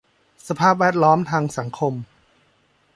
[0.47, 1.93] สภาพแวดล้อมทางสังคม